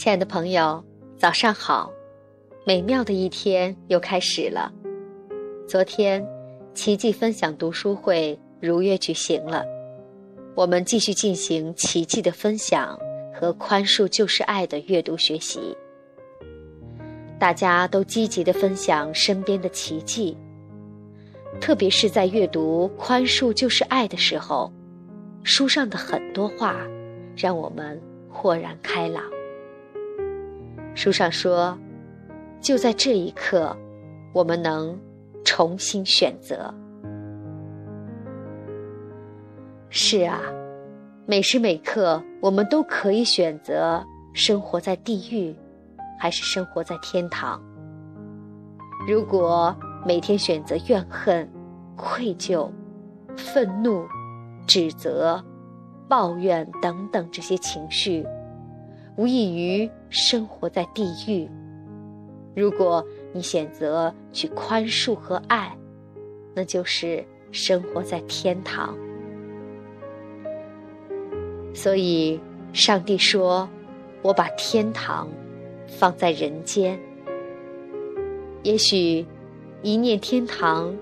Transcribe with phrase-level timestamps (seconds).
[0.00, 0.82] 亲爱的朋友，
[1.18, 1.92] 早上好！
[2.64, 4.72] 美妙的一天又开始了。
[5.68, 6.26] 昨天，
[6.72, 9.62] 奇迹分享读书会如约举行了，
[10.54, 12.98] 我们继续进行奇迹的分享
[13.38, 15.76] 和宽恕就是爱的阅读学习。
[17.38, 20.34] 大家都积极的分享身边的奇迹，
[21.60, 24.72] 特别是在阅读《宽恕就是爱》的时候，
[25.42, 26.80] 书上的很多话
[27.36, 29.22] 让我们豁然开朗。
[31.00, 31.78] 书上说，
[32.60, 33.74] 就在这一刻，
[34.34, 35.00] 我们能
[35.42, 36.74] 重新选择。
[39.88, 40.38] 是啊，
[41.24, 45.56] 每时每刻，我们都可以选择生活在地狱，
[46.18, 47.58] 还是生活在天堂。
[49.08, 49.74] 如果
[50.04, 51.50] 每天选择怨恨、
[51.96, 52.70] 愧疚、
[53.38, 54.04] 愤怒、
[54.66, 55.42] 指责、
[56.10, 58.22] 抱怨等等这些情绪，
[59.20, 61.46] 无异于生活在地狱。
[62.56, 65.76] 如果你选择去宽恕和爱，
[66.54, 68.96] 那就是生活在天堂。
[71.74, 72.40] 所以，
[72.72, 73.68] 上帝说
[74.24, 75.28] ：“我把天堂
[75.86, 76.98] 放在人间。”
[78.64, 79.26] 也许，
[79.82, 80.96] 一念天堂，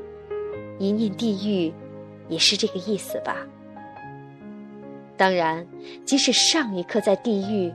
[0.81, 1.73] 一念地狱，
[2.29, 3.47] 也是这个意思吧。
[5.17, 5.65] 当然，
[6.05, 7.73] 即使上一刻在地狱。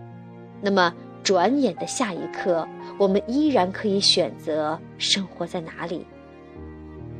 [0.65, 2.65] 那么，转眼的下一刻，
[2.97, 6.05] 我们依然可以选择生活在哪里。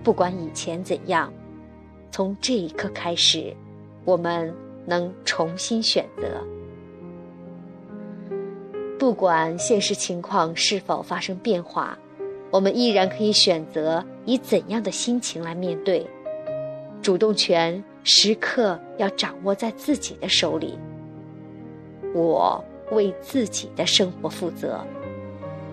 [0.02, 1.30] 不管以前怎样，
[2.10, 3.54] 从这一刻开始，
[4.06, 4.54] 我们
[4.86, 6.42] 能重新选择。
[8.98, 12.00] 不管现实情况是否发生变化，
[12.50, 16.08] 我们依然可以选择以怎样的心情来面对。
[17.02, 20.80] 主动权时刻要掌握在自己的手里。
[22.16, 22.64] 我。
[22.92, 24.80] 为自己的生活负责，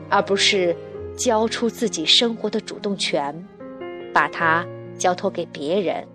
[0.09, 0.75] 而不是
[1.17, 3.35] 交出自己生活的主动权，
[4.13, 4.67] 把它
[4.97, 6.07] 交托给别人。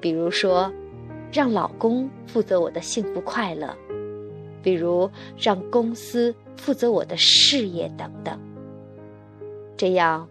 [0.00, 0.72] 比如说，
[1.32, 3.68] 让老公负责我的幸福快乐；
[4.62, 8.38] 比如让公司负责我的事业等等。
[9.76, 10.26] 这样，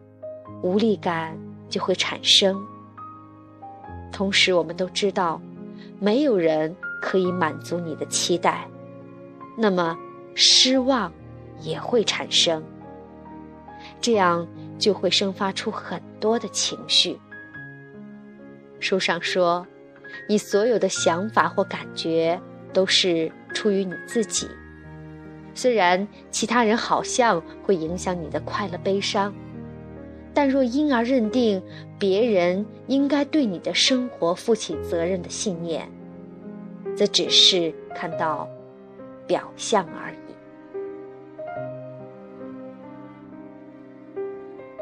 [0.62, 1.38] 无力感
[1.70, 2.60] 就会产生。
[4.12, 5.42] 同时，我们都知道，
[6.00, 8.68] 没有人可以满足你的期待。
[9.58, 9.98] 那么，
[10.34, 11.12] 失望
[11.62, 12.62] 也会产生，
[14.02, 14.46] 这样
[14.78, 17.18] 就会生发出很多的情绪。
[18.82, 19.66] 书上说，
[20.28, 22.40] 你所有的想法或感觉
[22.74, 24.48] 都是出于你自己，
[25.54, 29.34] 虽然其他人好像会影响你的快乐悲伤，
[30.34, 31.64] 但若因而认定
[31.98, 35.90] 别人应该对你的生活负起责任的信念，
[36.98, 38.46] 则只是看到。
[39.28, 40.16] 表象而已。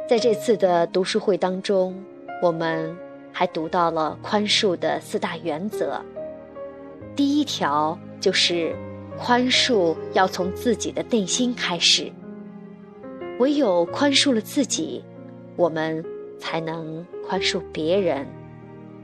[0.08, 2.04] 在这次的读书会当中，
[2.42, 2.96] 我们
[3.32, 6.00] 还读到了宽恕的四大原则。
[7.16, 8.76] 第一条就是
[9.18, 12.12] 宽恕要从自己的内心开始，
[13.40, 15.04] 唯有宽恕了自己，
[15.56, 16.04] 我们
[16.38, 18.28] 才能宽恕别人，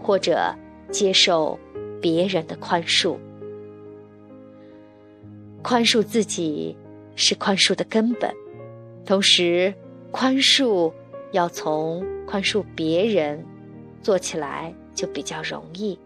[0.01, 0.53] 或者
[0.91, 1.57] 接受
[2.01, 3.17] 别人的宽恕。
[5.61, 6.75] 宽恕自己
[7.15, 8.33] 是宽恕的根本，
[9.05, 9.73] 同时，
[10.11, 10.91] 宽恕
[11.31, 13.45] 要从宽恕别人
[14.01, 15.99] 做起来就比较容易。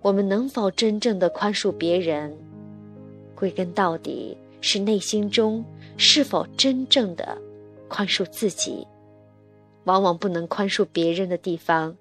[0.00, 2.36] 我们能否真正的宽恕别人，
[3.36, 5.64] 归根到底是内心中
[5.96, 7.38] 是否真正的
[7.88, 8.84] 宽恕自己。
[9.84, 11.96] 往往不能宽恕别人的地方，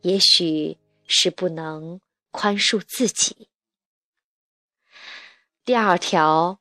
[0.00, 2.00] 也许是不能
[2.30, 3.49] 宽恕自己。
[5.70, 6.58] 第二条，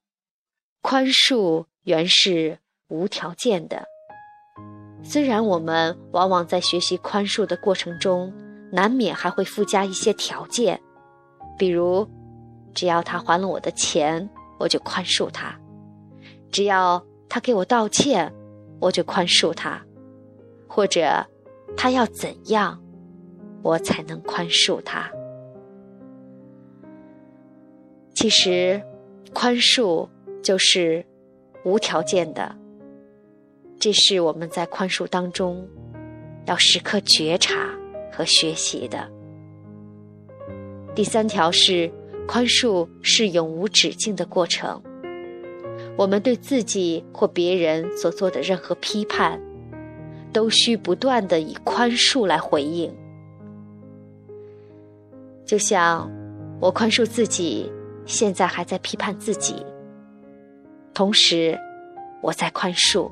[0.83, 2.59] 宽恕原是
[2.89, 3.83] 无条件的。
[5.01, 8.31] 虽然我们往往在学习宽恕的过程中，
[8.71, 10.79] 难免还会附加一些条件，
[11.57, 12.07] 比如，
[12.75, 14.29] 只要他还了我的钱，
[14.59, 15.55] 我就宽恕他；
[16.51, 18.31] 只要他给我道歉，
[18.79, 19.81] 我就宽恕他；
[20.67, 21.25] 或者，
[21.75, 22.79] 他要怎样，
[23.63, 25.11] 我才能宽恕他。
[28.13, 28.79] 其实。
[29.33, 30.07] 宽恕
[30.41, 31.05] 就是
[31.63, 32.55] 无条件的，
[33.79, 35.65] 这是我们在宽恕当中
[36.45, 37.69] 要时刻觉察
[38.11, 39.09] 和学习的。
[40.95, 41.89] 第三条是
[42.27, 44.81] 宽恕是永无止境的过程，
[45.95, 49.39] 我们对自己或别人所做的任何批判，
[50.33, 52.93] 都需不断的以宽恕来回应。
[55.45, 56.11] 就像
[56.59, 57.71] 我宽恕自己。
[58.09, 59.63] 现在还在批判自己，
[60.95, 61.55] 同时，
[62.23, 63.07] 我在宽恕。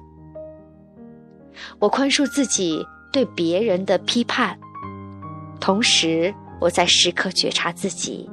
[1.77, 2.83] 我宽恕自己
[3.13, 4.57] 对别人的批判，
[5.59, 8.27] 同时我在时刻觉察自己，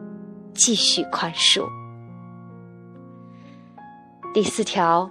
[0.54, 1.68] 继续宽恕。
[4.32, 5.08] 第四条，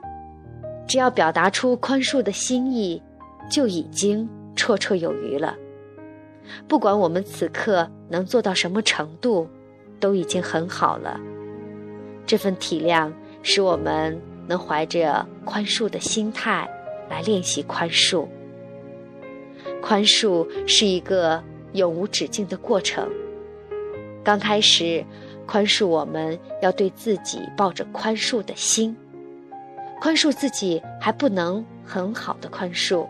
[0.87, 2.99] 只要表达出宽恕的心意，
[3.47, 5.55] 就已经绰绰有余了。
[6.67, 9.47] 不管我们此刻能做到什么程度，
[9.99, 11.19] 都已经很好了。
[12.25, 13.11] 这份体谅
[13.41, 16.69] 使我们能怀着宽恕的心态
[17.09, 18.27] 来练习宽恕。
[19.81, 21.43] 宽恕是一个
[21.73, 23.09] 永无止境的过程。
[24.23, 25.03] 刚开始，
[25.45, 28.95] 宽恕我们要对自己抱着宽恕的心，
[29.99, 33.07] 宽恕自己还不能很好的宽恕，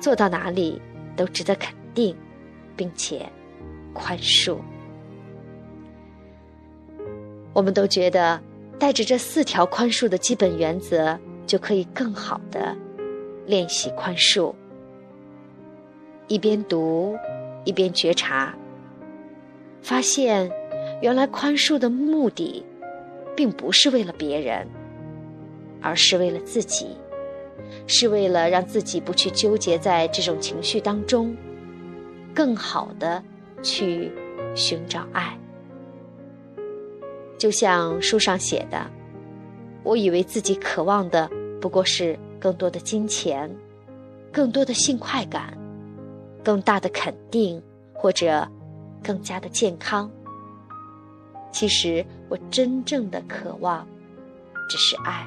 [0.00, 0.80] 做到哪里
[1.16, 2.16] 都值得肯定。
[2.74, 3.30] 并且，
[3.92, 4.56] 宽恕。
[7.52, 8.40] 我们都觉得，
[8.78, 12.76] 带着这四条宽恕的基本原则，就可以更好的
[13.46, 14.54] 练习宽恕。
[16.28, 17.16] 一边读，
[17.64, 18.54] 一边觉察，
[19.82, 20.50] 发现
[21.02, 22.64] 原来宽恕的目的，
[23.36, 24.66] 并不是为了别人，
[25.82, 26.96] 而是为了自己，
[27.86, 31.36] 是为了让自己不去纠结在这种情绪当中。
[32.34, 33.22] 更好的
[33.62, 34.10] 去
[34.54, 35.38] 寻找爱，
[37.42, 38.88] 就像书上写的，
[39.82, 41.28] 我以为自己渴望的
[41.60, 43.52] 不过是更多的金钱、
[44.30, 45.58] 更多的性快感、
[46.44, 47.60] 更大的肯定
[47.92, 48.48] 或者
[49.02, 50.08] 更加的健康。
[51.50, 53.84] 其实我真正的渴望
[54.70, 55.26] 只是爱。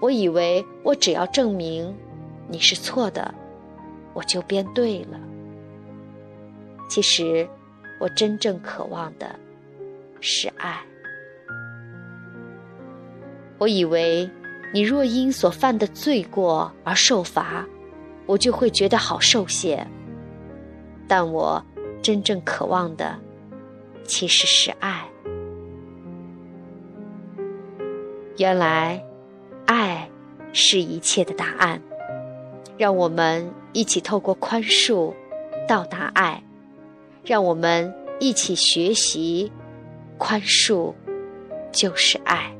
[0.00, 1.92] 我以为我只要证明
[2.46, 3.34] 你是错的。
[4.14, 5.18] 我就变对了。
[6.88, 7.48] 其实，
[7.98, 9.34] 我真正渴望的
[10.22, 10.80] 是爱。
[13.58, 14.30] 我以为
[14.72, 17.66] 你若因所犯的罪过而受罚，
[18.24, 19.86] 我就会觉得好受些。
[21.06, 21.62] 但我
[22.00, 23.18] 真正渴望的
[24.04, 25.06] 其实是爱。
[28.38, 29.04] 原来，
[29.66, 30.08] 爱
[30.52, 31.80] 是一切的答案。
[32.78, 35.12] 让我们一起透过宽恕
[35.68, 36.42] 到达爱，
[37.22, 39.52] 让我们一起学习
[40.22, 40.94] 宽恕
[41.72, 42.54] 就是爱。